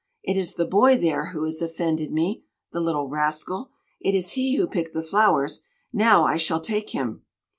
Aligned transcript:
It 0.23 0.35
is 0.35 0.55
the 0.55 0.65
boy 0.65 0.97
there 0.97 1.27
who 1.27 1.43
has 1.43 1.61
offended 1.61 2.11
me. 2.11 2.43
The 2.71 2.79
little 2.79 3.07
rascal! 3.07 3.69
It 3.99 4.15
is 4.15 4.31
he 4.31 4.55
who 4.57 4.65
picked 4.67 4.93
the 4.95 5.03
flowers. 5.03 5.61
Now 5.93 6.25
I 6.25 6.37
shall 6.37 6.59
take 6.61 6.89
him!" 6.89 7.21